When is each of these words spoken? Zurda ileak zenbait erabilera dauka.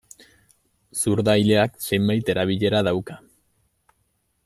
Zurda 1.01 1.35
ileak 1.43 1.77
zenbait 1.89 2.35
erabilera 2.35 2.83
dauka. 2.91 3.23